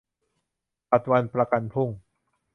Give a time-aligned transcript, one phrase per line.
[0.89, 1.89] ผัดวันประกันพรุ่ง